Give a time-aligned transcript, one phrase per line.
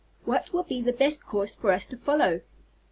[0.23, 2.41] "What will be the best course for us to follow?"